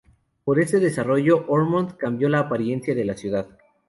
[0.45, 3.45] Por este desarrollo, Ormond cambió la apariencia de la ciudad.